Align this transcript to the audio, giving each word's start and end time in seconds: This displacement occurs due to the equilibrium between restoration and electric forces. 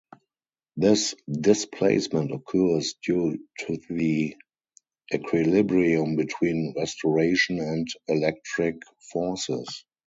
This 0.77 1.13
displacement 1.29 2.31
occurs 2.31 2.95
due 3.05 3.37
to 3.59 3.77
the 3.87 4.35
equilibrium 5.13 6.15
between 6.15 6.73
restoration 6.75 7.59
and 7.59 7.87
electric 8.07 8.81
forces. 9.13 9.85